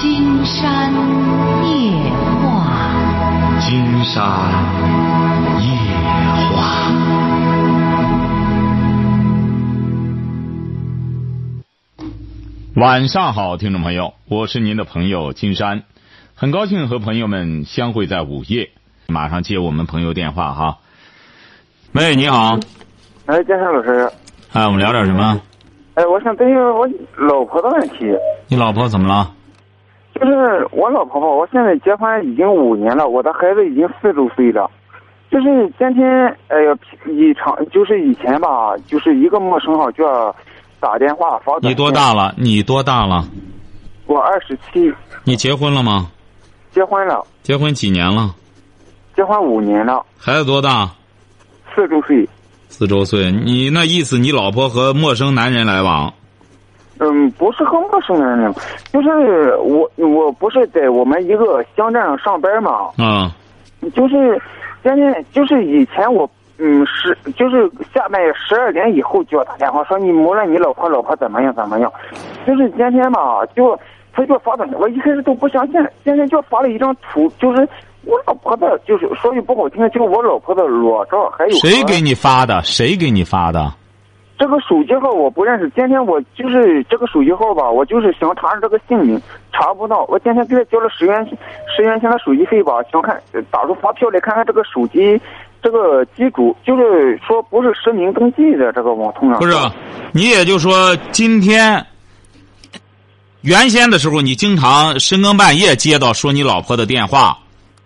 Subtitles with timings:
[0.00, 0.90] 金山
[1.62, 2.10] 夜
[2.40, 4.24] 话，金山
[5.60, 5.66] 夜
[6.56, 6.56] 话。
[12.76, 15.82] 晚上好，听众朋友，我是您的朋友金山，
[16.34, 18.70] 很高兴和朋友们相会在午夜。
[19.06, 20.78] 马上接我们朋友电话哈。
[21.92, 22.58] 喂，你好，
[23.26, 24.10] 哎，金山老师，
[24.54, 25.38] 哎，我们聊点什么？
[25.92, 26.88] 哎，我想问一下我
[27.18, 28.06] 老婆的问题，
[28.48, 29.34] 你老婆怎么了？
[30.20, 34.70] 就是我老婆吧，我现在结婚已经五年了，我的孩子已经四周岁了，
[35.30, 36.06] 就是今天，
[36.48, 40.34] 哎呀，以常就是以前吧，就是一个陌生号就要
[40.78, 41.90] 打电话发短你多？
[41.90, 42.34] 大了？
[42.36, 43.24] 你多大了？
[44.06, 44.92] 我二十七，
[45.24, 46.10] 你结婚了吗？
[46.70, 48.34] 结婚了，结婚几年了？
[49.16, 50.90] 结婚五年了，孩子多大？
[51.74, 52.28] 四周岁。
[52.68, 53.32] 四周岁。
[53.32, 56.12] 你那意思，你老婆和陌生男人来往？
[57.00, 58.52] 嗯，不是和陌生人，
[58.92, 63.30] 就是我，我不是在我们一个乡镇上上班嘛，嗯，
[63.92, 64.40] 就是
[64.84, 71.90] 今天就是以前我嗯十就是下半夜十二点以后就要打电话说你无论你老婆老婆怎么样怎么样，
[72.46, 73.78] 就是今天吧就
[74.12, 77.66] 他就发短信，我一开始都不相信，今天就发了一张图，就是
[78.04, 82.60] 我老婆的，就是说句不好听的，就是我老婆的裸照，还有谁给你发的？
[82.62, 83.72] 谁给你发的？
[84.40, 89.20] 这个手机号我不认识，今天我就是这个手机号吧，我就是想查查这个姓名，
[89.52, 90.06] 查不到。
[90.08, 91.22] 我今天给他交了十元
[91.76, 95.20] 十元钱的手机费吧，想看打出发票来看看这个手机
[95.62, 99.38] 这个机主，就是说不是实名登记的这个网通上。
[99.38, 99.54] 不是，
[100.12, 101.84] 你也就说今天，
[103.42, 107.36] 原先的时候，你经常深更半夜接到说你老婆的电话，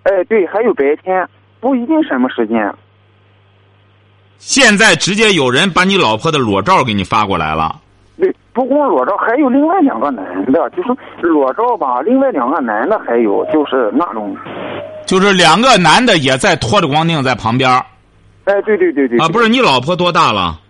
[0.04, 2.72] 哎，对，还有白天，不一定什么时间。
[4.38, 7.80] 现在直接有人把你老婆的裸照给你发过来了。
[8.16, 14.36] 对，不光裸照，还有另外两个男的，就是裸照吧，另外两个男的还有就是那种，
[15.06, 17.70] 就是两个男的也在拖着光腚在旁边
[18.44, 20.60] 哎，对对对对啊，不是你老婆多大了？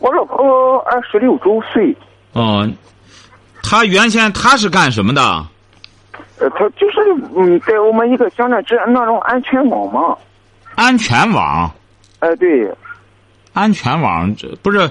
[0.00, 1.96] 我老婆二十六周岁，
[2.32, 2.68] 哦，
[3.62, 5.22] 她原先她是干什么的？
[6.40, 7.00] 呃，他就是
[7.36, 10.16] 嗯，在我们一个乡镇治那种安全网嘛。
[10.76, 11.68] 安全网，
[12.20, 12.70] 哎，对，
[13.52, 14.90] 安全网这不是？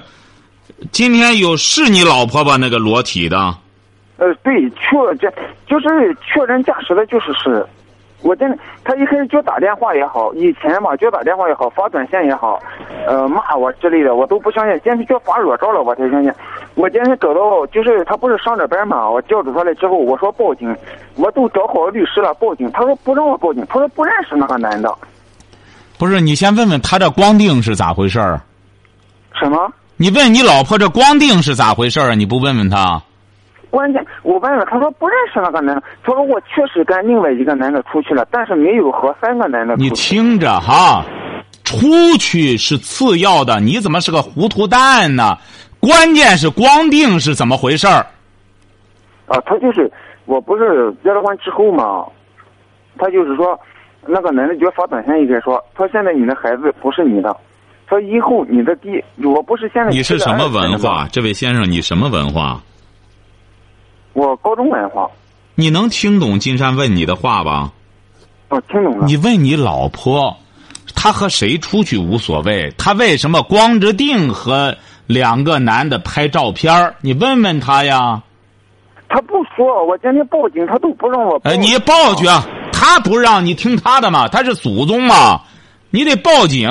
[0.92, 2.56] 今天有是你老婆吧？
[2.56, 3.36] 那个裸体的，
[4.18, 5.28] 呃，对，确这
[5.66, 7.66] 就是确认驾驶的，就是是。
[8.20, 12.60] 我真的，他一开始就打电话也好，以前嘛就打电话也好，发短信也好，
[13.06, 14.80] 呃，骂我之类的，我都不相信。
[14.82, 16.32] 今天就发裸照了，我才相信。
[16.74, 20.76] 我今天找到，就是他不是上着班嘛，我叫住他来之后，我说报警，
[21.14, 22.70] 我都找好了律师了，报警。
[22.72, 24.92] 他说不让我报警，他说不认识那个男的。
[25.98, 26.20] 不是？
[26.20, 28.40] 你先问问他这光腚是咋回事儿？
[29.34, 29.70] 什么？
[29.96, 32.14] 你问你老婆这光腚是咋回事儿啊？
[32.14, 33.02] 你不问问他？
[33.70, 35.82] 关键我问了，他说不认识那个男的。
[36.02, 39.76] 他说我确实跟另外一个男的出去了，但是没有和三个男的。
[39.76, 41.04] 你听着哈，
[41.64, 41.86] 出
[42.18, 45.36] 去是次要的，你怎么是个糊涂蛋呢？
[45.80, 48.06] 关键是光腚是怎么回事儿？
[49.26, 49.90] 啊，他就是
[50.24, 52.06] 我不是结了婚之后嘛，
[52.98, 53.58] 他就是说，
[54.08, 57.36] 那个男的就发短信一个说，他说现在你的孩子不是你的，
[57.86, 61.06] 他说以后你的地，我不是现在你是什么文化？
[61.12, 62.60] 这位先生，你什么文化？
[64.14, 65.08] 我高中文化，
[65.54, 67.70] 你能听懂金山问你的话吧？
[68.48, 69.04] 我听懂了。
[69.06, 70.36] 你问你老婆，
[70.96, 74.74] 她和谁出去无所谓，她为什么光着腚和
[75.06, 78.22] 两个男的拍照片儿你问问她呀。
[79.10, 81.50] 他不说，我今天报警，他都不让我报。
[81.50, 82.46] 哎，你报去，啊！
[82.80, 85.40] 他不让你听他的嘛，他是祖宗嘛，
[85.90, 86.70] 你得报警。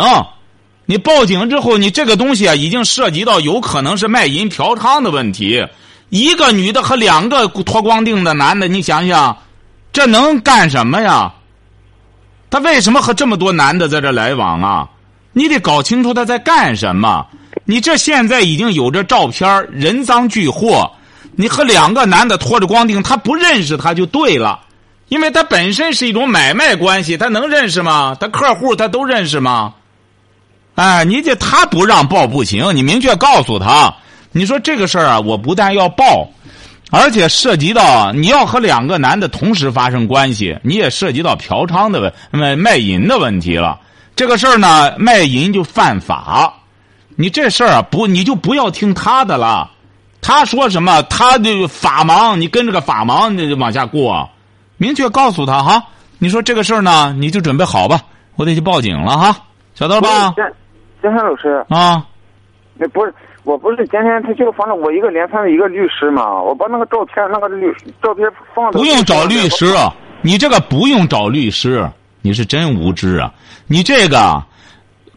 [0.85, 5.67] 你报警之后，你这个东西啊，已经涉及到有可能是卖淫嫖娼的问题。
[6.07, 9.37] 一个女的和两个脱光腚的男的，你想想，
[9.91, 11.33] 这能干什么呀？
[12.49, 14.87] 他为什么和这么多男的在这来往啊？
[15.33, 17.27] 你得搞清楚他在干什么。
[17.65, 20.89] 你这现在已经有这照片人赃俱获。
[21.35, 24.61] 你和两个男的拖着光腚，他不认识他就对了，
[25.09, 28.15] 因为他本身是一种买卖关系，他能认识吗？
[28.19, 29.73] 他客户他都认识吗？
[30.75, 33.95] 哎，你这他不让报不行，你明确告诉他，
[34.31, 36.29] 你说这个事儿啊，我不但要报，
[36.91, 43.79] 而且涉及到你要和两个男的同时发生关系，你也涉及到嫖娼的问卖卖淫的问题了。
[44.15, 46.53] 这个事儿呢，卖淫就犯法，
[47.15, 49.71] 你这事儿啊不，你就不要听他的了。
[50.21, 51.01] 他说什么？
[51.03, 54.29] 他的法盲，你跟着个法盲你往下过，
[54.77, 55.83] 明确告诉他哈。
[56.19, 58.01] 你说这个事儿呢，你就准备好吧，
[58.37, 59.37] 我得去报警了哈，
[59.75, 60.33] 晓得了吧？
[60.35, 60.43] 金
[61.01, 62.03] 金山老师，啊，
[62.75, 63.13] 那不是
[63.43, 67.71] 我不是今天他就反正我一个连串的一个律师嘛，我把那个照片那个律
[68.01, 69.75] 照片放不用找律师，
[70.21, 71.87] 你这个不用找律师，
[72.21, 73.31] 你是真无知啊！
[73.67, 74.43] 你这个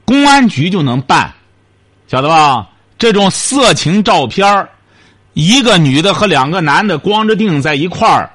[0.05, 1.33] 公安局就能办，
[2.07, 2.67] 晓得吧？
[2.99, 4.69] 这种色情照片儿
[5.33, 8.31] 一个女的和两个男的光着腚在一块儿，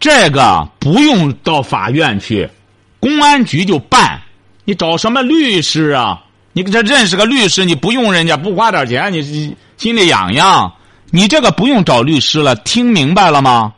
[0.00, 2.48] 这个不用到法院去，
[3.00, 4.20] 公安局就办。
[4.64, 6.22] 你找什么律师啊？
[6.52, 9.22] 你这认识个律师，你不用人家不花点钱，你
[9.76, 10.72] 心里痒痒。
[11.10, 13.72] 你这个不用找律师了，听明白了吗？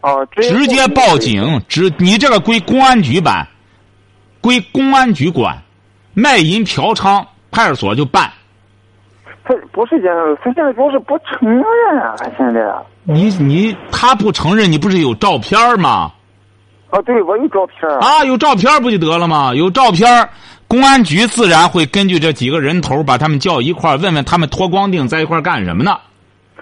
[0.00, 3.46] 哦，直接报警，直你这个归公安局办，
[4.40, 5.56] 归公安局管，
[6.14, 8.30] 卖淫嫖娼派出所就办。
[9.44, 11.64] 他不是这样，他现在主要是不承认
[12.00, 12.14] 啊！
[12.36, 12.60] 现在。
[13.10, 16.12] 你你他不承认，你不是有照片吗？
[16.90, 17.90] 啊，对，我有照片。
[18.00, 19.54] 啊，有照片不就得了吗？
[19.54, 20.28] 有照片，
[20.66, 25.96] 公安局自然会根据这几个人头把他们叫一块问问他们脱光腚在一块干什么呢？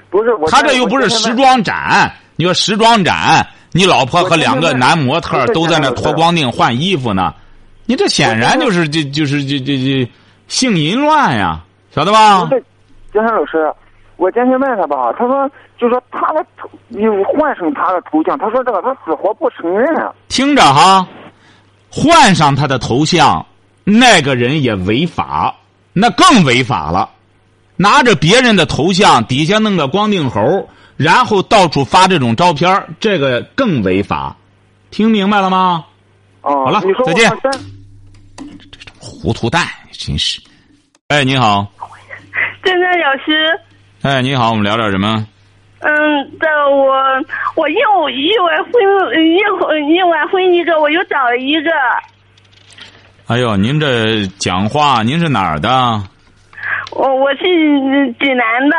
[0.08, 2.14] 不是，他这又不是时装展。
[2.36, 7.34] 你说时装展，你老婆和两个男模特都在那脱光腚换衣服呢，
[7.86, 10.08] 你这显然就是这就是这这这
[10.46, 11.60] 性淫乱呀，
[11.92, 12.48] 晓得吧？
[13.12, 13.68] 江山老师，
[14.16, 19.88] 我今天问他吧，他说就说他的头，你换上他的头像，他说这个他死活不承认。
[20.28, 21.06] 听着哈，
[21.90, 23.44] 换上他的头像，
[23.84, 25.54] 那个人也违法，
[25.92, 27.10] 那更违法了。
[27.76, 30.66] 拿着别人的头像，底下弄个光腚猴，
[30.96, 34.34] 然后到处发这种照片，这个更违法。
[34.90, 35.84] 听明白了吗？
[36.40, 37.30] 哦，好了，再见。
[38.98, 40.40] 糊涂蛋，真是。
[41.08, 41.66] 哎，你好。
[42.64, 43.60] 郑郑老师，
[44.06, 45.26] 哎，你好，我们聊点什么？
[45.80, 45.90] 嗯，
[46.38, 46.94] 这我
[47.56, 48.72] 我又意外婚
[49.20, 49.34] 意
[49.96, 51.72] 意外婚一个，我又找了一个。
[53.26, 55.68] 哎呦，您这讲话，您是哪儿的？
[56.92, 57.42] 我我是
[58.20, 58.76] 济南的。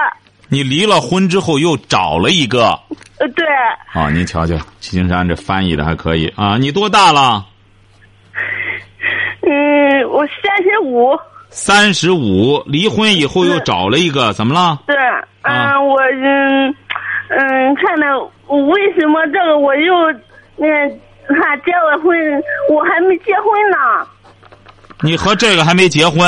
[0.47, 2.80] 你离了婚之后又找了一个？
[3.19, 3.45] 呃，对。
[3.91, 6.56] 啊，您瞧瞧，齐青山这翻译的还可以啊！
[6.57, 7.45] 你多大了？
[9.41, 11.19] 嗯，我三十五。
[11.49, 14.79] 三十五，离婚以后又找了一个，怎么了？
[14.85, 14.95] 对，
[15.41, 16.75] 嗯，我嗯
[17.29, 19.94] 嗯，看到为什么这个我又
[20.55, 20.67] 那
[21.27, 22.15] 他结了婚，
[22.69, 24.07] 我还没结婚呢。
[25.01, 26.19] 你和这个还没结婚？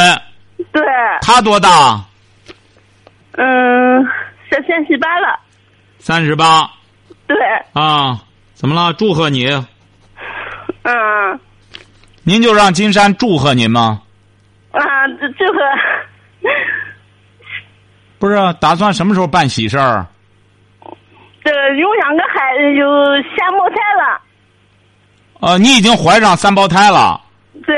[0.71, 0.83] 对。
[1.21, 2.03] 他多大？
[3.33, 4.05] 嗯，
[4.49, 5.39] 三三十八了。
[5.99, 6.69] 三十八。
[7.27, 7.37] 对。
[7.73, 8.19] 啊，
[8.53, 8.93] 怎么了？
[8.93, 9.47] 祝贺你。
[10.83, 11.39] 嗯。
[12.23, 14.01] 您就让金山祝贺您吗？
[14.71, 15.59] 啊，这这个
[18.19, 20.05] 不是打算什么时候办喜事儿？
[21.43, 22.87] 这有两个孩子，有
[23.35, 24.21] 三胞胎了。
[25.39, 27.21] 呃，你已经怀上三胞胎了。
[27.65, 27.75] 对。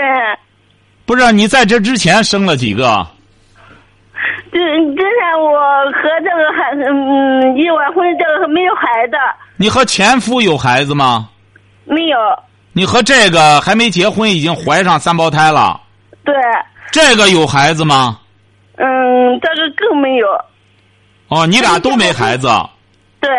[1.05, 3.07] 不是你在这之前生了几个？
[4.51, 5.59] 之之前我
[5.91, 9.15] 和这个孩子嗯意外婚，这个没有孩子。
[9.57, 11.29] 你和前夫有孩子吗？
[11.85, 12.17] 没有。
[12.73, 15.79] 你和这个还没结婚，已经怀上三胞胎了。
[16.23, 16.33] 对。
[16.91, 18.19] 这个有孩子吗？
[18.77, 20.27] 嗯，这个更没有。
[21.27, 22.49] 哦，你俩都没孩子。
[23.19, 23.29] 对。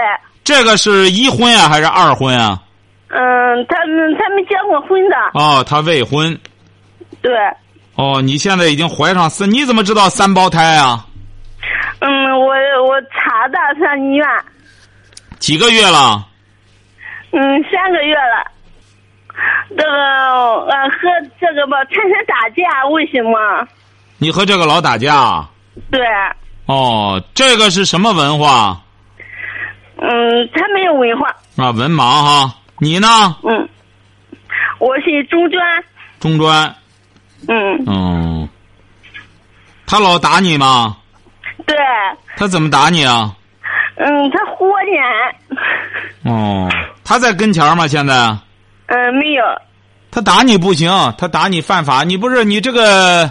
[0.44, 2.60] 这个是一婚啊，还是二婚啊？
[3.08, 3.76] 嗯，他
[4.18, 5.16] 他没结过婚的。
[5.34, 6.36] 哦，他未婚。
[7.20, 7.32] 对。
[7.94, 11.06] 哦，你现在已经怀上三，你怎么知道三胞胎啊？
[12.00, 12.46] 嗯，我
[12.86, 14.26] 我查的上医院。
[15.38, 16.26] 几个月了？
[17.32, 18.50] 嗯，三个月了。
[19.70, 21.08] 这个呃，和
[21.40, 23.66] 这个吧，天天打架，为什么？
[24.18, 25.44] 你和这个老打架？
[25.90, 26.00] 对。
[26.66, 28.80] 哦，这个是什么文化？
[29.96, 31.28] 嗯，他没有文化。
[31.56, 33.08] 啊，文盲哈，你呢？
[33.42, 33.68] 嗯，
[34.78, 35.84] 我是中专。
[36.20, 36.74] 中专。
[37.48, 37.84] 嗯。
[37.86, 38.48] 哦。
[39.86, 40.96] 他老打你吗？
[41.66, 41.76] 对。
[42.36, 43.34] 他怎么打你啊？
[43.96, 45.02] 嗯，他豁脸。
[46.24, 46.68] 哦，
[47.04, 47.86] 他在跟前吗？
[47.86, 48.36] 现在？
[48.94, 49.42] 嗯，没有。
[50.10, 52.04] 他打你不行，他打你犯法。
[52.04, 53.30] 你不是你这个，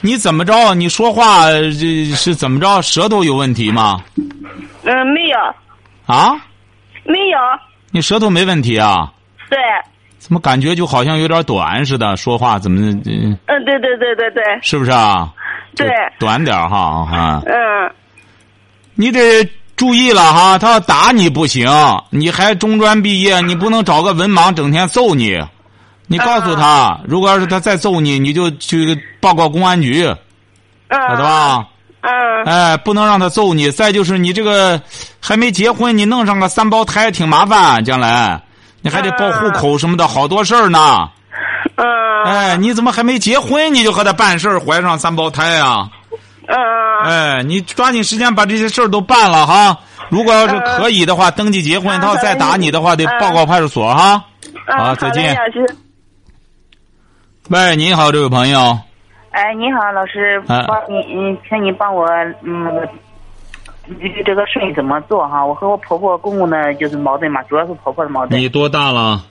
[0.00, 0.72] 你怎么着？
[0.74, 2.80] 你说话这是怎么着？
[2.80, 4.00] 舌头有问题吗？
[4.84, 5.38] 嗯，没有。
[6.06, 6.34] 啊？
[7.02, 7.38] 没有。
[7.90, 9.12] 你舌头没问题啊？
[9.48, 9.58] 对。
[10.18, 12.16] 怎么感觉就好像有点短似的？
[12.16, 12.80] 说话怎么？
[13.06, 14.44] 嗯，对对对对对。
[14.62, 15.32] 是不是啊？
[15.74, 15.88] 对。
[16.20, 16.78] 短点哈
[17.10, 17.42] 啊。
[17.46, 17.92] 嗯。
[18.94, 19.20] 你得。
[19.80, 21.66] 注意了哈，他要打你不行，
[22.10, 25.42] 你还中专毕业，你不能找个文盲整天揍你。
[26.06, 30.04] 你告诉他，如果要是他再揍你，你就去报告公安局，
[30.90, 31.64] 晓得吧？
[32.02, 32.44] 嗯。
[32.44, 33.70] 哎，不能让他揍你。
[33.70, 34.78] 再就是你这个
[35.18, 38.38] 还没结婚，你弄上个三胞胎挺麻烦，将来
[38.82, 41.08] 你还得报户口什么的，好多事儿呢。
[41.76, 42.24] 嗯。
[42.26, 45.88] 哎，你怎么还没结婚，你就和他办事儿，怀上三胞胎啊？
[46.50, 47.04] 嗯。
[47.04, 49.78] 哎，你抓紧时间把这些事儿都办了哈。
[50.10, 54.24] 如果要是可以的话，登记结婚，他要再打你的话，得报告派出所哈。
[54.66, 55.36] 嗯好，再见。
[57.48, 58.78] 喂，你好，这位朋友。
[59.30, 62.06] 哎，你好，老师，哎帮你，嗯，请你帮我，
[62.42, 62.88] 嗯，
[64.00, 65.44] 这这个顺怎么做哈？
[65.44, 68.40] 我和我婆婆公公呢就是矛盾嘛，主要是婆婆的矛盾。
[68.40, 69.24] 你多大了？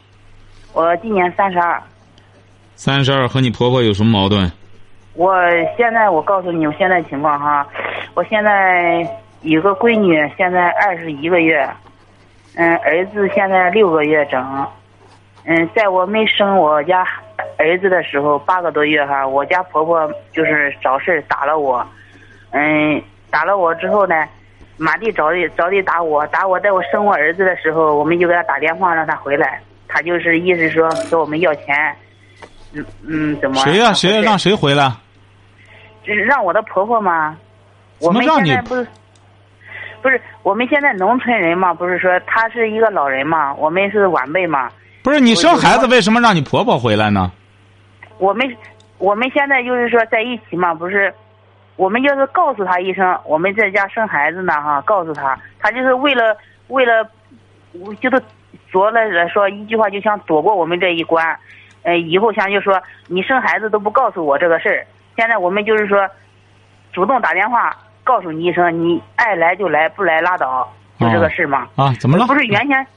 [0.74, 1.82] 我今年三十二，
[2.76, 4.52] 三十二，和你婆婆有什么矛盾？
[5.20, 5.36] 我
[5.76, 7.68] 现在我告诉你我现在情况哈，
[8.14, 9.06] 我现在
[9.42, 11.70] 有个闺女，现在二十一个月，
[12.56, 14.66] 嗯，儿子现在六个月整，
[15.44, 17.06] 嗯，在我没生我家
[17.58, 21.86] 儿子的时候八个多月哈，我家婆婆就是找事儿打了我，
[22.52, 24.16] 嗯，打了我之后呢，
[24.78, 31.76] 满地找地找地打我，打我，在我生我儿子的时候，我们就给他打电话让他回来，他就是意思说跟我们要钱，
[32.72, 33.62] 嗯嗯，怎么？
[33.66, 34.90] 谁呀、谁呀、让谁回来？
[36.10, 37.38] 就是让我的婆婆吗，
[38.00, 38.88] 我们现在不是
[40.02, 44.72] 不是我们现在农村人嘛，不是说她是一个老人嘛，我们是晚辈嘛，
[45.04, 47.32] 不是你生孩子，为什么让你婆婆回来呢？
[48.18, 48.58] 我们
[48.98, 51.14] 我们现在就是说在一起嘛，不是，
[51.76, 56.36] 我们就是告诉他一声，我们在家生孩子呢哈，告诉他，他就是为了
[56.70, 57.08] 为了，
[58.02, 58.20] 就是
[58.72, 61.38] 说了说一句话就想躲过我们这一关，
[61.84, 64.88] 呃，以后想就说你生孩子都不告诉我这个事儿，
[65.20, 66.08] 现在我们就是说，
[66.94, 70.66] 主动打电话告诉你一声，你爱来就来，不来拉倒，
[70.98, 71.68] 就这个事嘛。
[71.76, 72.34] 啊，怎么了不？
[72.36, 72.88] 是原先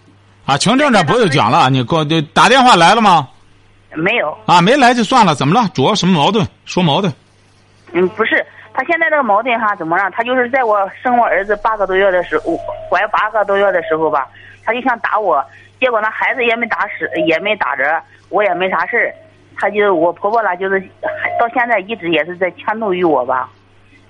[0.46, 1.68] 啊，群政这不用讲了？
[1.68, 3.28] 你给我打电话来了吗？
[3.94, 5.68] 没有，啊，没来就算了，怎么了？
[5.74, 6.46] 主要什么矛盾？
[6.64, 7.12] 说矛盾。
[7.92, 12.56] 嗯，不是，他现在这个矛盾哈，怎么了他就是在我生我儿子八个多月的时候，
[12.88, 14.28] 怀八个多月的时候吧，
[14.64, 15.44] 他就想打我，
[15.80, 19.12] 结果那孩子也没打死，也没打着，我也没啥事儿，
[19.56, 20.80] 他就我婆婆啦，就是
[21.38, 23.48] 到现在一直也是在迁怒于我吧，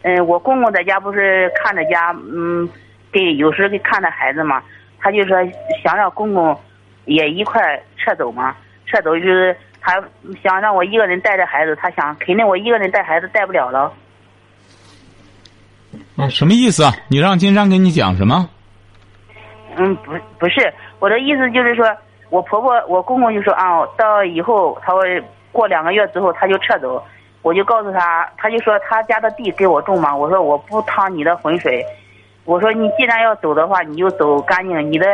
[0.02, 2.68] 嗯，我公公在家不是看着家，嗯，
[3.10, 4.62] 给有时候给看着孩子嘛，
[4.98, 5.36] 他就说
[5.82, 6.58] 想让公公
[7.04, 8.56] 也一块儿撤走嘛，
[8.86, 10.02] 撤走就是他
[10.42, 13.92] 想让我一个人带着孩子，他想肯定我一个人带孩子带不了了。
[16.16, 16.92] 啊，什么意思啊？
[17.08, 18.48] 你让金山给你讲什么？
[19.76, 21.86] 嗯，不不是，我的意思就是说，
[22.32, 25.22] 我婆婆我公公就说啊，到以后他会
[25.52, 27.04] 过两个月之后他就撤走，
[27.42, 31.84] 我就告诉他，他就说他家的地给我种嘛，我说我不趟你的浑水，
[32.46, 35.06] 我说你既然要走的话，你就走干净，你的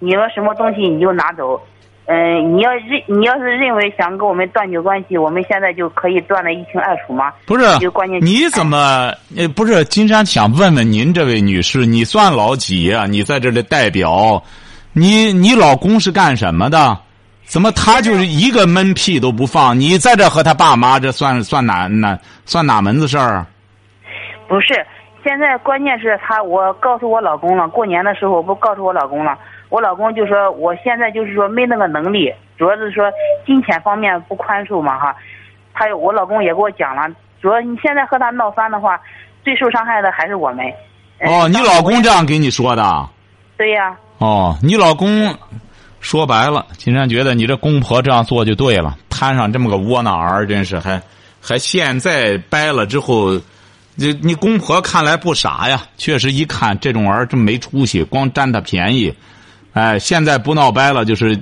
[0.00, 1.58] 你要什么东西你就拿走，
[2.04, 7.32] 嗯、你要认你要是认为想跟我们断绝关系，我们现在就可以断得一清二楚吗？
[7.46, 9.10] 不是就关键，你怎么？
[9.34, 14.42] 呃，不是，金山想问问您这位女士，你算老几呀、你在这里代表，
[14.98, 16.98] 你你老公是干什么的？
[17.44, 19.78] 怎么他就是一个闷屁都不放？
[19.78, 23.44] 你在这和他爸妈，这算算哪哪算哪门子事儿？
[24.48, 24.74] 不是，
[25.22, 29.38] 现在关键是他，我告诉我老公了，过年的时候我不告诉我老公了，
[29.68, 33.04] 我老公就说我现在就是说没那个能力，主要是说
[33.44, 35.14] 金钱方面不宽恕嘛哈。
[35.74, 37.06] 他我老公也给我讲了，
[37.42, 38.98] 主要你现在和他闹翻的话，
[39.44, 40.64] 最受伤害的还是我们。
[41.18, 42.10] 呃哦，你老公这？
[42.10, 43.08] 样给你说的？
[43.58, 45.36] 对呀、哦，你老公
[46.00, 51.02] 说白了，金山觉得你这公婆这样做就对了，摊上这么个窝囊儿，真是还
[51.40, 53.38] 还现在掰了之后，
[53.98, 59.12] 这你公婆看来不傻呀，确实一看这种儿真没出息，光占他便宜，
[59.74, 61.38] 哎，现在不闹掰了，就是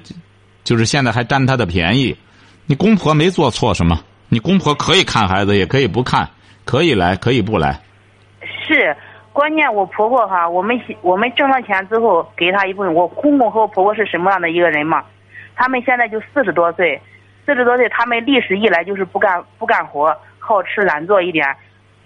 [0.64, 2.16] 就是现在还占他的便宜，
[2.66, 6.28] 你公婆没做错什么，你公婆可以看孩子，也可以不看，
[6.64, 7.80] 可以来，可以不来，
[8.66, 8.96] 是，
[9.34, 12.94] 关键我婆婆哈，我们我们挣了钱之后给她一部分。
[12.94, 15.02] 我公公和我婆婆是什么样的一个人嘛？
[15.56, 17.02] 他们现在就四十多岁，
[17.44, 21.44] 四十多岁，他们历史以来就是不干不干活，好吃懒做一点，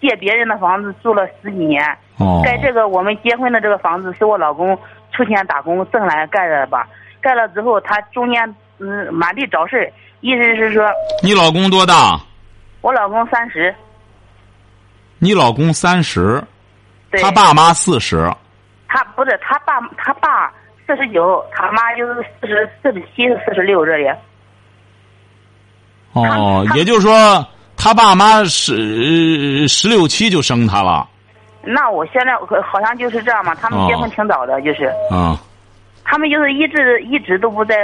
[0.01, 1.85] 借别人的房子住了十几年。
[2.17, 4.77] 哦，盖这个我们结婚的这个房子是我老公
[5.13, 6.89] 出钱打工挣来盖的吧？
[7.21, 9.93] 盖了之后，他中间嗯满地找事儿，
[10.23, 10.89] 意思是说
[11.23, 12.19] 你老公多大？
[12.81, 13.75] 我老公三十，
[15.19, 16.45] 你老公三十，对，
[17.13, 18.31] 他爸妈四十。
[18.89, 20.51] 他不是他爸，他爸
[20.87, 24.09] 四十九，他妈就是四十四十七、四十六这里。
[26.15, 27.47] 哦，也就是说，
[27.77, 31.07] 他爸妈十十六七就生他了。
[31.63, 35.39] 那我现在好像就是这样嘛，他们结婚挺早的，就是啊、
[36.03, 37.75] 他们就是一直一直都不在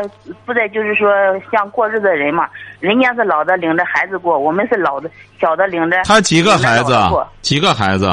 [0.46, 1.10] 不在，就是说
[1.52, 2.48] 像过日子的人嘛。
[2.80, 6.02] 人家是老的领着孩子过，我们是老的小的领着。
[6.04, 6.96] 他几个孩子？
[7.42, 8.10] 几个孩子？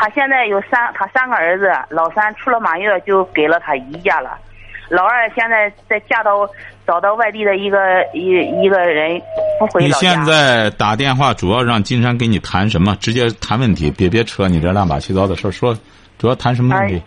[0.00, 4.30] 他现在有三，他三个儿子，老三出了满月就给了他姨家了，
[4.88, 6.48] 老二现在在嫁到
[6.86, 7.78] 找到外地的一个
[8.14, 8.30] 一
[8.62, 9.20] 一个人
[9.58, 9.90] 不回你。
[9.90, 12.96] 现在打电话主要让金山跟你谈什么？
[12.98, 15.50] 直接谈问题，别别扯你这乱八七糟的事儿。
[15.50, 15.76] 说
[16.16, 17.02] 主要谈什么问题？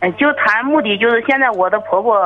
[0.00, 2.18] 嗯，就谈目的就是现在我的婆婆，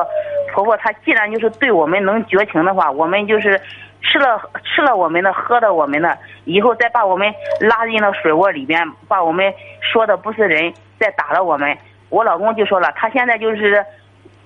[0.55, 3.59] 婆婆她既然就是对我们能绝情的话，我们就是
[4.01, 7.27] 吃了吃了我们的，喝的我们的，以后再把我们
[7.59, 11.77] 拉进了水窝里边，把我们说的不是人，再打了我们。
[12.09, 13.83] 我老公就说了，他现在就是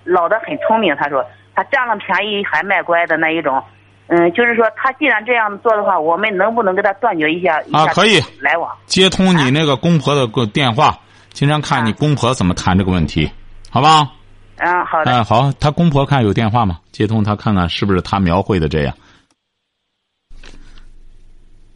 [0.03, 3.61] 老的很聪明，他说他占了便宜还卖乖的那一种。
[4.07, 8.69] 嗯，就是说他既然这样做的话，我们能不能跟他断绝一下啊可以来往？
[8.85, 10.97] 接通你那个公婆的个电话，
[11.29, 13.31] 经常看你公婆怎么谈这个问题，
[13.69, 14.09] 好吧？
[14.57, 15.11] 嗯，好的。
[15.11, 16.79] 哎，好，他公婆看有电话吗？
[16.91, 18.93] 接通他看看是不是他描绘的这样。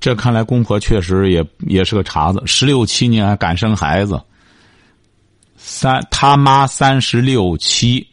[0.06, 4.22] 这看来公婆确实也也是个茬子，十六七年还敢生孩子。
[5.56, 8.08] 三他妈三十六七，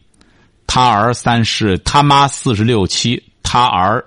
[0.66, 4.02] 他儿三十，他妈四十六七，他儿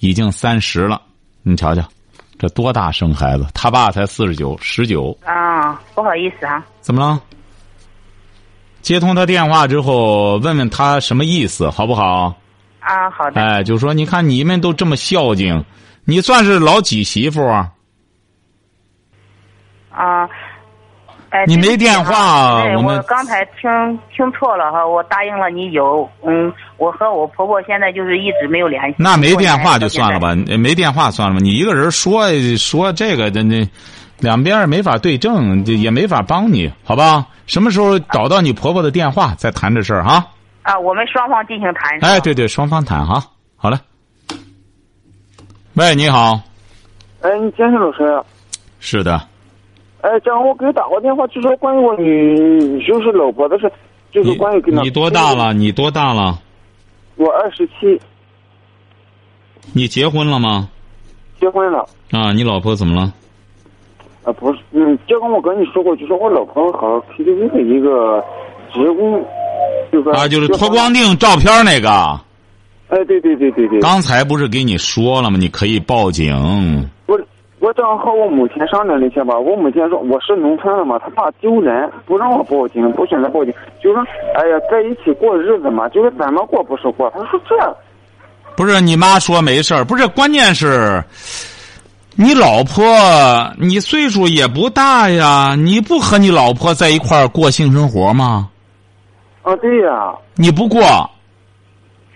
[0.00, 1.00] 已经三十了。
[1.44, 1.88] 你瞧瞧，
[2.36, 3.46] 这多大生孩子？
[3.54, 5.16] 他爸才四十九，十九。
[5.24, 6.66] 啊，不好意思啊。
[6.80, 7.22] 怎么了？
[8.82, 12.36] 接通他电话之后，问问他什么意思，好不好？
[12.80, 13.40] 啊，好的。
[13.40, 15.64] 哎，就说你看你们都这么孝敬，
[16.04, 17.70] 你算是老几媳妇啊？
[19.92, 20.28] 啊，
[21.30, 28.94] 哎，你没电话我们我刚才听听错了哈，我答应了你有，嗯，我和我婆婆现在就是一直没有联系。
[28.98, 31.40] 那没电话就算了吧，呃没电话算了吧。
[31.42, 33.68] 你一个人说说这个，这这
[34.18, 37.26] 两边没法对证，这也没法帮你，好吧？
[37.46, 40.24] 什么时候找到你婆婆的电话再谈这事儿哈？
[40.62, 41.98] 啊，我们双方进行谈。
[42.00, 43.22] 哎，对对，双方谈哈。
[43.56, 43.76] 好嘞。
[45.80, 46.38] 喂，你好，
[47.22, 48.22] 哎，你健身老师，
[48.80, 49.14] 是的，
[50.02, 53.72] 哎，这样我给你打过电话，就说关于我女就是老婆的事，
[54.12, 54.82] 就是关于跟她。
[54.82, 55.34] 你多大？
[55.34, 55.54] 了？
[55.54, 56.38] 你多大了？
[57.16, 57.98] 我二十七，
[59.72, 60.68] 你结婚了吗？
[61.40, 61.86] 结婚了。
[62.10, 63.14] 啊，你老婆怎么了？
[64.24, 68.22] 啊，不是，嗯，就跟我跟你说过，就说我老婆好像 KTV 的一个
[68.70, 69.24] 职工，
[69.90, 72.20] 就是啊，就是脱光腚照片那个。
[72.90, 75.36] 哎，对对对对对，刚才不是给你说了吗？
[75.38, 76.34] 你可以报警。
[77.06, 77.18] 我
[77.60, 84.02] 我正好和我母亲商量了一下吧，我母亲说我是农村的嘛，她怕丢人，不让我报警，不选择报警，就说
[84.34, 87.08] 哎呀，在一起过日子嘛，就是怎么过不是过。
[87.10, 87.76] 她说这，
[88.56, 91.02] 不是你妈说没事儿，不是关键是，
[92.16, 92.84] 你老婆
[93.56, 98.48] 你岁数也不大呀，你不和你老婆在一块儿过性生活吗？
[99.42, 100.80] 啊，对呀、你不过，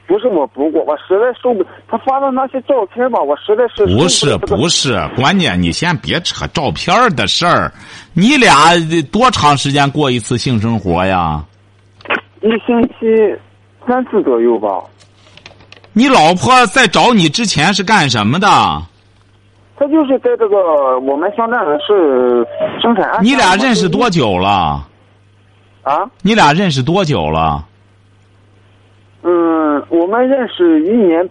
[0.07, 7.73] 不是我不过，我实在受不，他发的那些照片吧，我实在是不是不是，关键你先别扯照片儿的事儿，
[8.13, 8.73] 你俩
[9.11, 11.43] 多长时间过一次性生活呀？
[12.43, 13.35] 一星期
[13.87, 14.69] 三次左右吧。
[15.95, 18.47] 你老婆在找你之前是干什么的？
[19.77, 22.47] 她就是在这个我们乡镇是
[22.83, 23.19] 生产。
[23.23, 24.87] 你俩认识多久了？
[25.83, 26.05] 啊？
[26.23, 27.65] 你俩认识多久了？
[29.25, 31.27] 嗯，我们认识一年，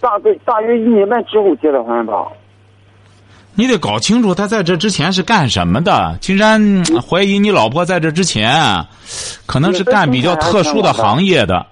[0.00, 2.26] 大概大约一年半之后结的婚吧。
[3.54, 6.16] 你得搞清楚他在这之前是干什么的。
[6.20, 8.52] 金山嗯怀疑你老婆在这之前，
[9.46, 11.66] 可能是干比较特殊的行业的，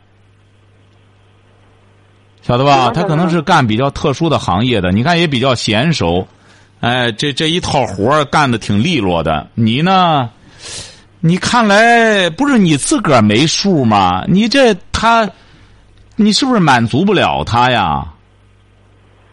[2.42, 2.92] 晓得吧？
[2.94, 4.92] 他可能是干比较特殊的行业的。
[4.92, 6.28] 你看也比较娴熟，
[6.80, 9.48] 哎，这这一套活儿干的挺利落的。
[9.54, 10.30] 你呢？
[11.24, 14.24] 你看来不是你自个儿没数吗？
[14.28, 15.28] 你这他，
[16.16, 18.05] 你是不是满足不了他呀？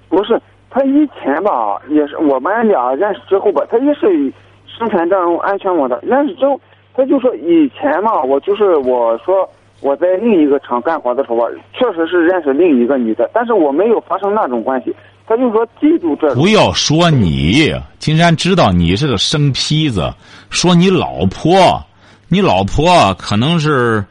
[0.07, 4.33] 不是，他以前吧，也是我们俩认识之后吧，他也是
[4.65, 5.99] 生产这种安全网的。
[6.01, 6.59] 认识之后，
[6.95, 9.47] 他就说以前嘛，我就是我说
[9.81, 14.95] 我在另一个厂干活的时候吧，确实是认识另一个女的，但是我没有发生那种关系。
[15.27, 20.11] 他就说记住这不要说你，金山知道你是个生坯子，
[20.49, 21.79] 说你老婆，
[22.27, 24.03] 你老婆可能是，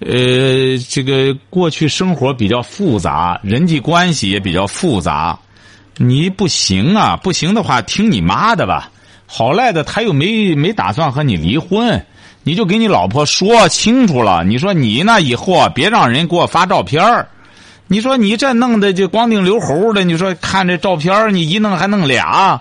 [0.00, 5.38] 呃，这个过去生活比较复杂，人际关系也比较复杂，
[5.96, 8.90] 你不行啊，不行的话听你妈的吧。
[9.26, 12.02] 好赖的他又没没打算和你离婚，
[12.44, 14.44] 你就给你老婆说清楚了。
[14.44, 17.26] 你说你那以后啊，别让人给我发照片
[17.88, 22.60] 你说你这弄的就光腚留猴的，你说看这照片你一弄还弄俩，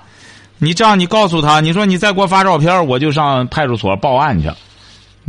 [0.58, 4.50] 你这样你告诉他，你说你再给我发照片我就上派出所报案去，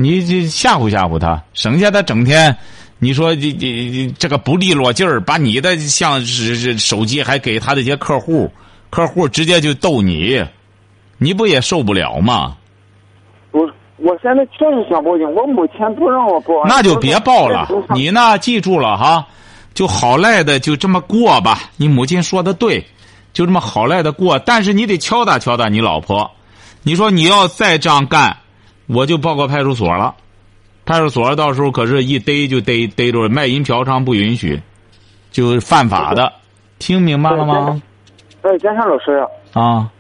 [0.00, 2.56] 你这吓唬吓唬他，省下他整天，
[3.00, 8.48] 你说这这这个不利落劲儿，把你的像是是手机还给他这些客户，
[8.90, 10.40] 客户直接就逗你，
[11.18, 12.56] 你不也受不了吗？
[13.50, 17.68] 我我现在确实想报警，我母亲不让我报案，那就别报了。
[17.92, 19.26] 你呢，记住了哈，
[19.74, 21.70] 就好赖的就这么过吧。
[21.76, 22.87] 你母亲说的对，
[23.32, 24.38] 就这么好赖的过。
[24.38, 26.30] 但是你得敲打敲打你老婆。
[26.84, 28.37] 你说你要再这样干，
[28.88, 30.14] 我就报告派出所了。
[30.85, 34.59] 派出所到时候可是一逮就逮逮着卖淫嫖娼不允许，
[35.31, 36.33] 就是犯法的。
[36.79, 37.81] 听明白了吗？
[38.42, 39.90] 哎，江山老师，啊，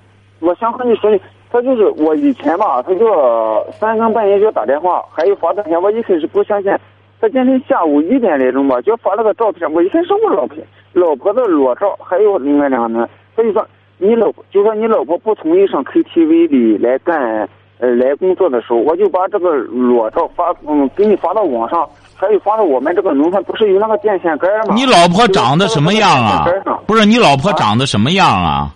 [0.40, 1.20] 我想和你说的，
[1.50, 6.72] 他就是我以前吧，他就三更半夜就打电话，还有发短信，我一开始不相信。
[7.20, 10.56] 他今天下午一点来钟吧，就发了个照片，我一看是我老婆，
[10.92, 13.08] 老婆的裸照，还有另外两个人。
[13.36, 13.66] 他就说
[13.98, 17.48] 你老婆，就说你老婆不同意上 KTV 里来干，
[17.80, 24.74] 呃，来工作的时候，我就把这个裸照发，嗯，给你发到网上，还有发到我们这个农村，不是有那个电线杆吗？
[24.74, 26.44] 你老婆长得什么样啊？
[26.86, 28.74] 不是你老婆长得什么样啊？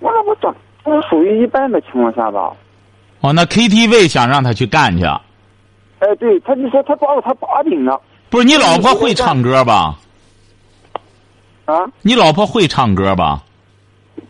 [0.00, 0.54] 我老婆长，
[1.08, 2.50] 属于一般的情况下吧。
[3.20, 5.04] 哦，那 KTV 想让他去干去？
[5.04, 8.00] 哎，对，他就说他抓住他把柄了。
[8.30, 9.94] 不是你老婆会唱歌吧？
[11.66, 11.74] 啊？
[12.02, 13.42] 你老婆会唱歌吧？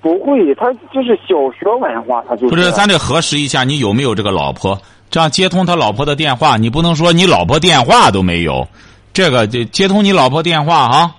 [0.01, 2.71] 不会，他就是小学文化，他就不是。
[2.73, 4.81] 咱得核实一下，你有没有这个老婆？
[5.11, 8.67] 这样接通他老婆的电话，你不能说你老婆电话都没有。
[9.13, 11.17] 这个就接通你老婆电话哈。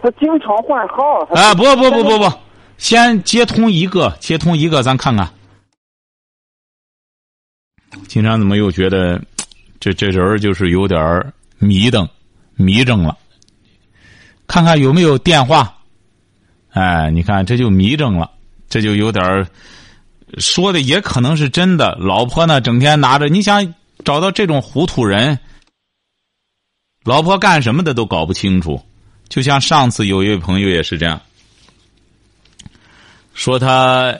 [0.00, 1.20] 他经常换号。
[1.34, 2.32] 哎，不不不不不，
[2.78, 5.28] 先接通一个，接通一个，咱看看。
[8.08, 9.20] 经常怎么又觉得？
[9.78, 12.08] 这这人就是有点迷瞪、
[12.56, 13.16] 迷怔了。
[14.46, 15.75] 看看有没有电话？
[16.76, 18.30] 哎，你看这就迷怔了，
[18.68, 19.46] 这就有点
[20.36, 21.96] 说的也可能是真的。
[21.98, 25.38] 老婆呢，整天拿着，你想找到这种糊涂人，
[27.02, 28.78] 老婆干什么的都搞不清楚。
[29.30, 31.18] 就像上次有一位朋友也是这样，
[33.32, 34.14] 说他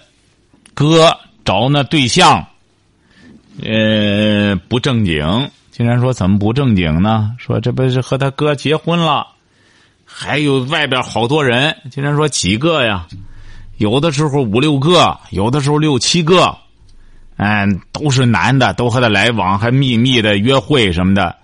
[0.72, 1.14] 哥
[1.44, 2.46] 找那对象。
[3.62, 7.34] 呃，不正经，竟然说怎么不正经呢？
[7.38, 9.26] 说这不是和他哥结婚了，
[10.18, 13.06] 还有外边好多人，竟然说几个呀？
[13.76, 16.56] 有的时候五六个，有的时候六七个，
[17.36, 21.36] 嗯，都是男的，都和他来往，还秘密的约会什么的。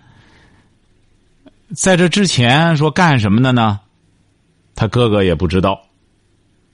[1.77, 3.79] 在这之前说干什么的呢？
[4.75, 5.79] 他哥哥也不知道，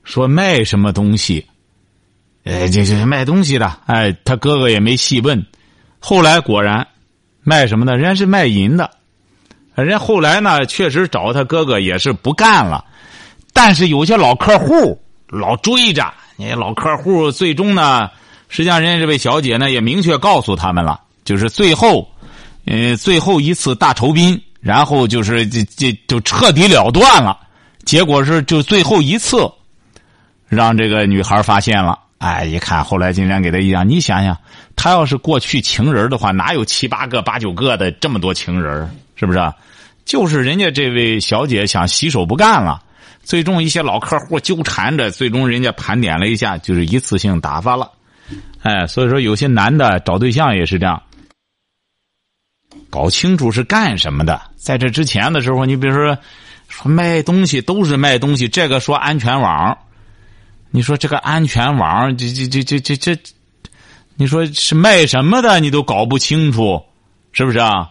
[0.05, 1.45] 说卖什么东西。
[2.45, 5.45] 哎，这这卖东西的，哎，他哥哥也没细问。
[5.99, 6.87] 后来果然，
[7.43, 7.97] 卖什么的？
[7.97, 8.89] 人家是卖淫的。
[9.83, 12.85] 人家后来呢，确实找他哥哥也是不干了。
[13.53, 18.09] 但是有些老客户老追着，那老客户最终呢，
[18.49, 22.09] 实际上人家这位小姐呢也明确告诉他们了，就是最后，
[22.67, 27.39] 呃，最后一次大酬宾，然后就是这这就彻底了断了。
[27.85, 29.51] 结果是就最后一次，
[30.47, 31.99] 让这个女孩发现了。
[32.19, 34.37] 哎，一看后来竟然给他一样，你想想，
[34.75, 38.91] 他要是过去情人的话，哪有七八个、八九个的这么多情人？
[39.19, 39.39] 是不是？
[40.05, 42.83] 就是人家这位小姐想洗手不干了，
[43.23, 47.91] 最终一些老客户纠缠着，最终人家盘点了一下，就是一次性打发了。
[48.63, 51.03] 哎，所以说有些男的找对象也是这样，
[52.89, 54.41] 搞清楚是干什么的。
[54.57, 56.17] 在这之前的时候，你比如说
[56.69, 59.77] 说卖东西都是卖东西，这个说安全网。
[60.71, 63.23] 你说这个安全网，这这这这这这，
[64.17, 66.83] 你说是卖什么的，你都搞不清楚，
[67.33, 67.91] 是不是啊？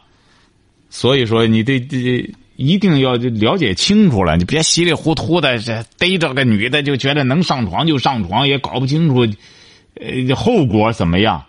[0.89, 9.27] 所以说，你得得一定要了解清楚了，你别稀里糊涂的这逮着个女的就觉得能上床就上床，也搞不清楚，
[9.95, 11.43] 呃，后果怎么样？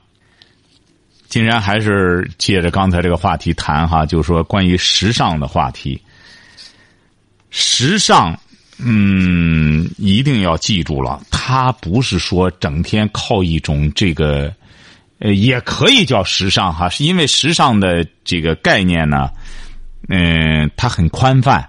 [1.28, 6.00] 竟然还是借着刚才这个话题谈哈，就是说关于时尚的话题，
[7.50, 8.38] 时尚。
[8.80, 14.54] 嗯，一定要记住了，它不是说整天靠一种这个，
[15.20, 19.30] 呃，也可以叫时尚哈，是因为时尚的这个概念呢，
[20.08, 21.68] 嗯，它很宽泛。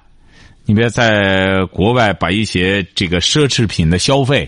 [0.65, 4.47] 你别在国外把一些这个奢侈品的消费，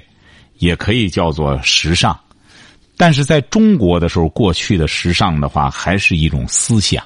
[0.60, 2.16] 也可以叫做时尚，
[2.96, 7.04] 但是在中国的时候，过去的时尚的话，还是一种思想。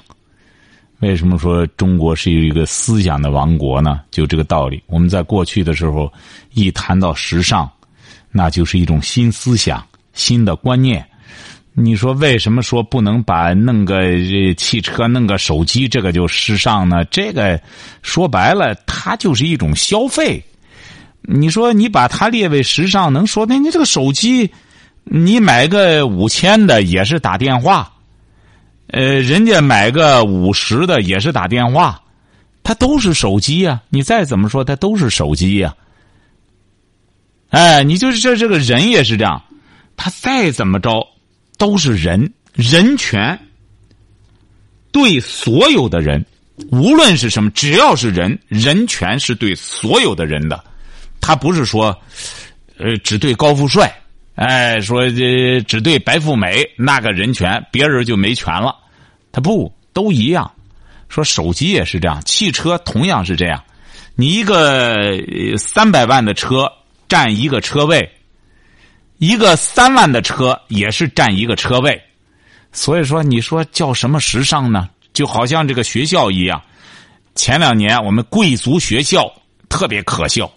[1.00, 4.00] 为什么说中国是有一个思想的王国呢？
[4.10, 4.82] 就这个道理。
[4.86, 6.12] 我们在过去的时候，
[6.52, 7.70] 一谈到时尚，
[8.30, 9.82] 那就是一种新思想、
[10.12, 11.06] 新的观念。
[11.78, 14.02] 你说为什么说不能把弄个
[14.54, 17.04] 汽车、弄个手机，这个就时尚呢？
[17.10, 17.60] 这个
[18.00, 20.42] 说白了，它就是一种消费。
[21.20, 24.50] 你说你把它列为时尚，能说那你这个手机，
[25.04, 27.92] 你买个五千的也是打电话。
[28.86, 32.00] 呃，人家买个五十的也是打电话，
[32.62, 33.82] 它都是手机呀。
[33.90, 35.74] 你再怎么说，它都是手机呀。
[37.50, 39.42] 哎，你就是这这个人也是这样，
[39.94, 41.06] 他再怎么着
[41.56, 43.38] 都是人，人权
[44.92, 46.24] 对所有的人
[46.70, 50.64] 无论是什么，只要是人，人权是对所有的人的，
[51.20, 51.96] 他不是说，
[52.78, 53.94] 呃，只对高富帅，
[54.36, 58.74] 哎，说这只对白富美那个人权，别人就没权了，
[59.32, 60.50] 他不都一样。
[61.08, 63.62] 说手机也是这样，汽车同样是这样，
[64.14, 65.18] 你一个
[65.58, 66.72] 三百万的车
[67.06, 68.10] 占一个车位，
[69.18, 72.00] 一个三万的车也是占一个车位，
[72.72, 74.88] 所以说你说叫什么时尚呢？
[75.12, 76.60] 就好像这个学校一样，
[77.34, 79.32] 前两年我们贵族学校
[79.68, 80.50] 特别可笑。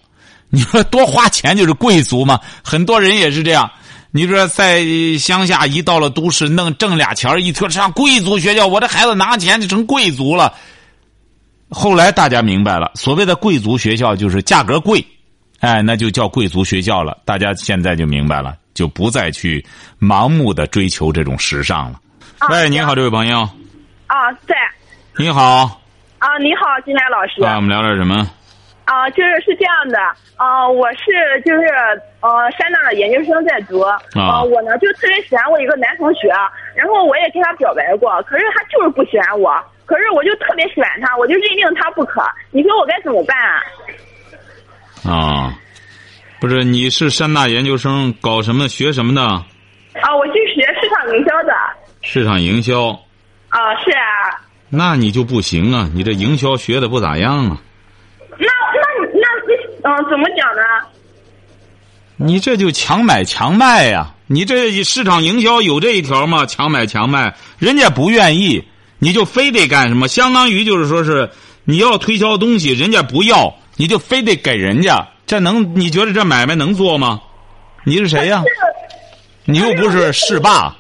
[0.49, 2.39] 你说多花钱就是贵族吗？
[2.63, 3.71] 很多人也是这样。
[4.11, 4.83] 你说在
[5.19, 10.53] 乡下一到了都市，弄挣俩钱一说上贵族学校，我这孩子拿钱就成贵族了。
[11.69, 15.05] 后来大家明白了，所谓的贵族学校就是价格贵，
[15.61, 17.17] 哎，那就叫贵族学校了。
[17.25, 19.65] 大家现在就明白了，就不再去
[19.99, 21.99] 盲目的追求这种时尚了。
[22.49, 23.41] 喂，你好，这位朋友。
[24.07, 24.55] 啊，在。
[25.17, 25.81] 你好。
[26.19, 27.43] 啊，你好，金兰老师。
[27.43, 28.25] 啊，我们聊点什么？
[28.85, 29.99] 啊，就是是这样的，
[30.35, 31.05] 啊，我是
[31.45, 31.61] 就是
[32.21, 36.27] 呃山大的研究生在读，啊，我呢就特别喜欢我一个男同学，
[36.73, 39.53] 然后我也跟他表白过，可是他就是不喜欢我，
[39.85, 43.61] 可是我就特别喜欢他，我就认定他不可，你说我该怎么办啊？
[45.03, 45.57] 啊，
[46.39, 49.21] 不是，你是山大研究生，搞什么学什么的？
[49.21, 49.45] 啊，
[50.15, 51.53] 我是学市场营销的。
[52.01, 52.89] 市场营销。
[53.49, 54.41] 啊，是啊。
[54.69, 55.89] 那你就不行啊！
[55.95, 57.57] 你这营销学的不咋样啊。
[58.37, 59.19] 那那
[59.81, 60.61] 那嗯，怎么讲呢？
[62.17, 64.13] 你这就强买强卖呀！
[64.27, 66.45] 你这市场营销有这一条吗？
[66.45, 68.63] 强买强卖，人家不愿意，
[68.99, 70.07] 你就非得干什么？
[70.07, 71.31] 相当于就是说是
[71.63, 75.07] 你要推销东西，人家不要，你就非得给人家。
[75.25, 75.73] 这能？
[75.79, 77.21] 你觉得这买卖能做吗？
[77.85, 78.43] 你是谁呀？
[79.45, 80.75] 你又不是市霸。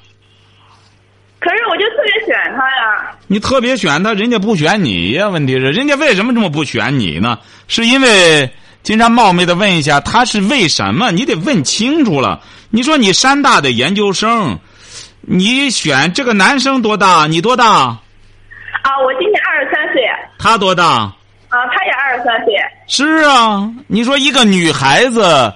[1.39, 3.15] 可是我就特别选他呀！
[3.27, 5.29] 你特别选他，人家不选你呀？
[5.29, 7.39] 问题是，人家为什么这么不选你呢？
[7.69, 8.51] 是因为
[8.83, 11.11] 经常冒昧的问一下，他是为什么？
[11.11, 12.41] 你得问清楚了。
[12.69, 14.59] 你说你山大的研究生，
[15.21, 17.27] 你选这个男生多大？
[17.27, 17.65] 你多大？
[17.65, 20.03] 啊，我今年二十三岁。
[20.37, 21.15] 他多大？
[21.49, 22.53] 啊，他也二十三岁。
[22.87, 25.53] 是啊，你说一个女孩子。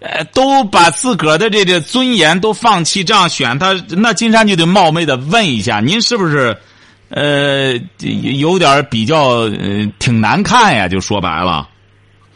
[0.00, 6.56] 呃，都把自个儿的这个尊严都放弃，这样选他，那金山就得冒昧的问一下，您是不是，
[7.08, 10.86] 呃，有点比较呃挺难看呀？
[10.86, 11.68] 就说白了。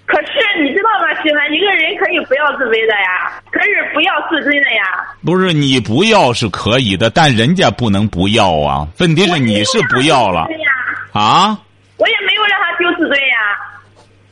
[0.06, 1.22] 可是你知道吗？
[1.22, 5.06] 喜欢一个人可以不要自卑的呀，可是不要自尊的呀。
[5.24, 8.88] 不是你不要是可以的，但人家不能不要啊。
[8.98, 10.48] 问题是你是不要了
[11.12, 11.56] 啊？
[11.96, 13.36] 我也没有让他丢自尊呀。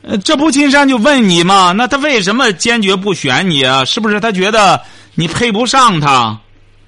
[0.17, 1.73] 这不金山就问你吗？
[1.75, 3.85] 那他为什么坚决不选你啊？
[3.85, 4.81] 是不是他觉得
[5.15, 6.09] 你配不上他？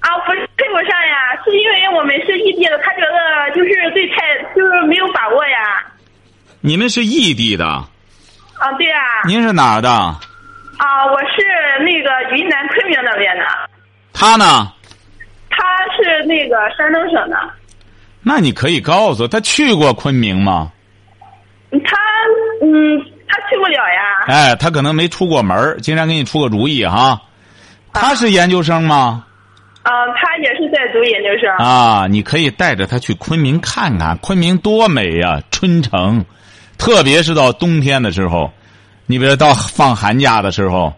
[0.00, 5.82] 啊，不是配不上呀，是因为我们是异地的，他觉得就是对太就是没有把握呀。
[6.60, 7.64] 你们是异地的？
[7.66, 8.96] 啊，对呀。
[9.26, 9.88] 您是哪儿的？
[9.90, 13.44] 啊，我是那个云南昆明那边的。
[14.12, 14.70] 他呢？
[15.48, 15.64] 他
[15.96, 17.36] 是那个山东省的。
[18.22, 20.70] 那你可以告诉他去过昆明吗？
[21.70, 21.96] 他。
[22.62, 24.24] 嗯，他去不了呀。
[24.26, 27.20] 哎，他可能没出过门经常给你出个主意哈。
[27.92, 29.24] 他是研究生吗？
[29.82, 31.54] 啊，他也是在读研究生。
[31.56, 36.24] 啊，你可以带着他去昆明看看，昆明多美呀，春城，
[36.78, 38.50] 特别是到冬天的时候，
[39.06, 40.92] 你比如到放寒假的时候。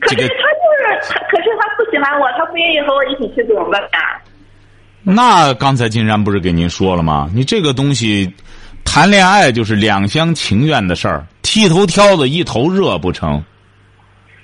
[0.00, 4.20] 可是他就是他，可是他不喜欢我，他不愿意和我一起去，怎么办呀？
[5.02, 7.28] 那刚才金山不是给您说了吗？
[7.34, 8.32] 你这个东西。
[8.92, 13.40] 谈恋爱就是两厢情愿的事儿，剃头挑子一头热不成？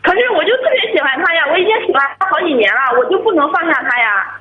[0.05, 4.39] 可是我就特别喜欢他呀，我已经喜欢他好几年了，我就不能放下他呀。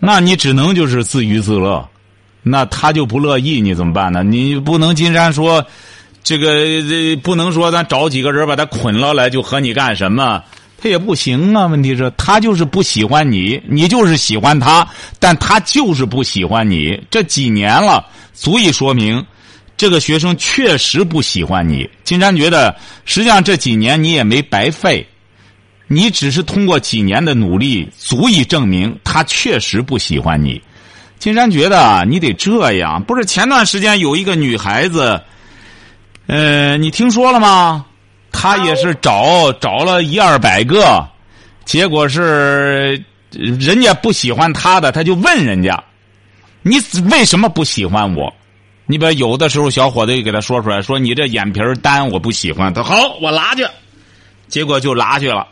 [0.00, 1.88] 那你只能就是自娱自乐，
[2.42, 4.24] 那他就不乐意，你怎么办呢？
[4.24, 5.64] 你不能金山说，
[6.24, 6.48] 这个
[6.88, 10.42] 这不能说咱找几个人把他捆了来就和你干什么，
[10.80, 11.66] 他也不行啊。
[11.66, 14.88] 问题是，他就是不喜欢你，你就是喜欢他，
[15.18, 18.06] 但他就是不喜欢你，这几年了。
[18.32, 19.24] 足以说明，
[19.76, 21.88] 这个学生确实不喜欢你。
[22.04, 25.06] 金山觉得，实际上这几年你也没白费，
[25.88, 30.60] 你只是通过几年的努力，足以证明他确实不喜欢你。
[31.18, 35.20] 金山觉得你得这样，不是前段时间有一个女孩子，
[36.26, 37.84] 呃，你听说了吗？
[38.32, 41.06] 他也是找找了一二百个，
[41.64, 45.82] 结果是人家不喜欢他的，他就问人家。
[46.62, 46.76] 你
[47.10, 48.32] 为什么不喜欢我？
[48.86, 52.74] 你把有的时候小伙子就给他说出来，说你这眼皮单，我不喜欢。
[52.74, 53.64] 他好，我拉去，
[54.48, 55.46] 结果就拉去了。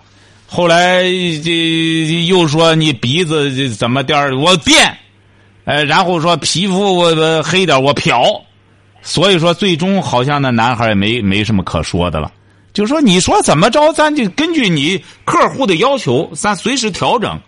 [0.47, 1.03] 后来
[1.45, 4.97] 这又说你鼻子怎么点儿，我变。
[5.65, 8.23] 呃，然后说皮肤我黑点我漂，
[9.03, 12.33] 所以说最终好像那男孩也没没什么可说的了。
[12.73, 17.39] 就说你说怎么着，咱就根据你客户的要求，咱随时调整。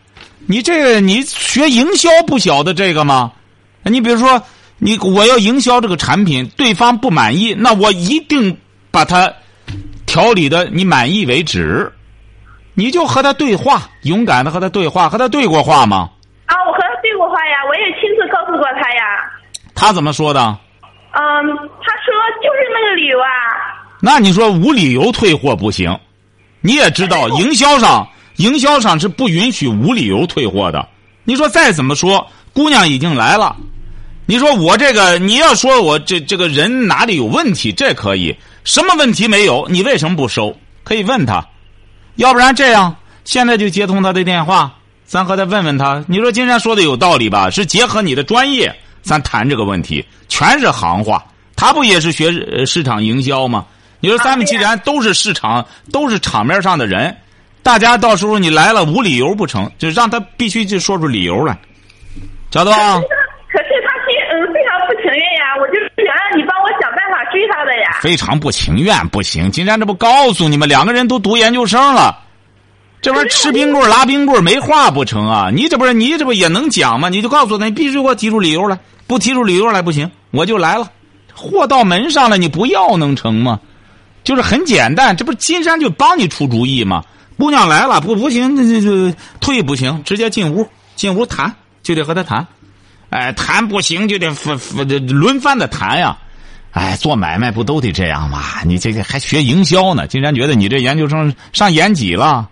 [0.49, 3.31] 你这个你学营销不晓得这个吗？
[3.85, 4.43] 你比如说，
[4.79, 8.59] 你我要营销这个产品，对方不满意，那我一定
[8.91, 9.33] 把它
[10.07, 11.93] 调理的你满意为止。
[12.75, 16.11] 你就和他对话，勇敢的和他对话，和他对过话吗？
[16.47, 19.31] 啊，我和他对过话呀，我也亲自告诉过他呀。
[19.75, 20.41] 他怎么说的？
[20.41, 23.29] 嗯，他说就是那个理由啊。
[24.01, 25.99] 那你说无理由退货不行？
[26.63, 30.89] 你也知道，营销上营销上是不允许无理由退货的。
[31.25, 33.57] 你说再怎么说，姑娘已经来了，
[34.27, 38.35] 你说我这个你要说我这这个人哪里有问题，这可以，
[38.65, 39.67] 什么问题没有？
[39.71, 40.57] 你为什么不收？
[40.83, 41.47] 可以问他。
[42.17, 46.05] 要不然这样，现在就接通他的电话，咱和他问问他。
[46.09, 47.51] 你说金山说的有道理吧？
[47.51, 51.25] 是结合你的专业，咱谈这个问题，全是行话。
[51.55, 53.67] 他不也是学市场营销吗？
[54.01, 57.15] 你说咱们既然都是市场，都是场面上的人，
[57.63, 61.57] 大家到时候你来了无理由不成，就让他必须就说出理由来，
[62.51, 63.01] 晓得吧？
[63.53, 67.99] 可是他心嗯非常不情愿呀，我就是想让你帮我想办法追他的呀。
[68.01, 72.17] 非常不情愿不行，金山这不告诉你们，两个人都读研究生了，
[73.03, 75.51] 这玩意儿吃冰棍拉冰棍没话不成啊？
[75.53, 77.11] 你这不是你这不也能讲吗？
[77.11, 80.91] 你就告诉他，你必须给我提出理由来，不提出理由来不行，我就来了。
[81.35, 83.61] 货到门上了，你不要能成吗？
[84.23, 87.05] 就是很简单，这不金山就帮你出主意吗？
[87.39, 92.47] 姑娘来了，不不行，那那就退不行，直接进屋，进屋谈，就得和他谈。
[93.09, 96.17] 哎，谈不行就得分分轮番的谈呀。
[96.73, 98.63] 哎，做买卖不都得这样吗？
[98.65, 100.07] 你这个还学营销呢？
[100.07, 102.49] 金山觉得你这研究生上研几了？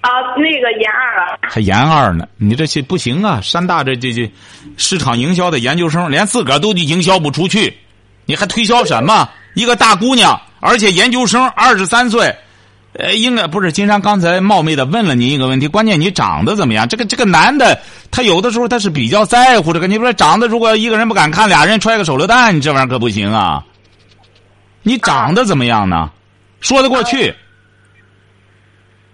[0.00, 1.38] 啊，那个研二了。
[1.42, 2.26] 还研二呢？
[2.38, 3.40] 你这些不行啊！
[3.42, 4.32] 山大这这这
[4.76, 7.76] 市场营销的研究生，连自个儿都营销不出去，
[8.24, 9.28] 你还推销什么？
[9.54, 12.34] 一个大姑娘，而且研究生，二十三岁，
[12.94, 16.88] 呃，应该不是金山刚才冒昧的问了您一个问题，关键你长得怎么样？
[16.88, 17.78] 这个这个男的，
[18.10, 19.86] 他有的时候他是比较在乎这个。
[19.86, 23.62] 你说长得，如果一个人不敢看，俩人揣个手榴弹，你这玩意儿可不行啊。
[24.82, 26.10] 你长得怎么样呢？
[26.60, 27.34] 说得过去？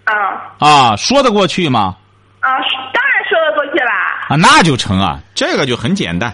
[0.05, 0.13] 啊。
[0.59, 1.97] 啊，说得过去吗？
[2.39, 2.49] 啊，
[2.93, 3.91] 当然说得过去啦。
[4.29, 6.33] 啊，那就成啊，这个就很简单，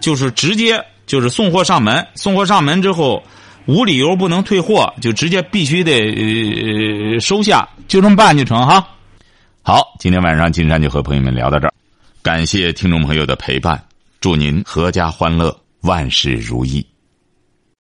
[0.00, 3.22] 就是直接就是送货上门，送货上门之后。
[3.70, 8.84] 无理由不能退货，就直接必须得收下，就这么办就成哈。
[9.62, 11.72] 好，今天晚上金山就和朋友们聊到这儿，
[12.20, 13.80] 感谢听众朋友的陪伴，
[14.20, 16.84] 祝您阖家欢乐，万事如意。